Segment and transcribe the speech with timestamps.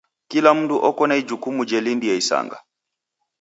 [0.29, 2.57] Kila mndu oko na ijukumu jelindia isanga.